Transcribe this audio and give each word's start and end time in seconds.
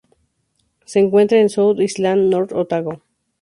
Se 0.83 0.97
encuentra 0.97 1.37
en 1.37 1.49
South 1.49 1.79
Island, 1.79 2.27
North 2.33 2.53
Otago. 2.53 3.03